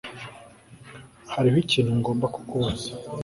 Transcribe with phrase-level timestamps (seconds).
[1.33, 2.89] Hariho ikintu ngomba kukubaza